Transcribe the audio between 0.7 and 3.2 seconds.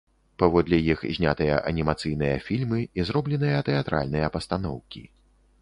іх знятыя анімацыйныя фільмы і